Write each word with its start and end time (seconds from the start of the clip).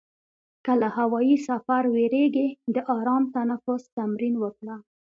که 0.65 0.71
له 0.81 0.89
هوایي 0.97 1.37
سفر 1.47 1.83
وېرېږې، 1.93 2.47
د 2.75 2.77
آرام 2.97 3.23
تنفس 3.35 3.81
تمرین 3.97 4.35
وکړه. 4.39 4.75